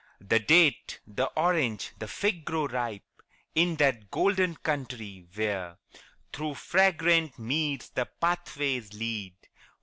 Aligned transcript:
The 0.19 0.39
date, 0.39 0.99
the 1.05 1.27
orange, 1.37 1.91
the 1.99 2.07
fig 2.07 2.43
grow 2.43 2.65
ripe 2.65 3.03
In 3.53 3.75
that 3.75 4.09
golden 4.09 4.55
country, 4.55 5.27
where 5.35 5.77
Through 6.33 6.55
fragrant 6.55 7.37
meads 7.37 7.89
the 7.91 8.07
pathways 8.07 8.95
lead. 8.95 9.35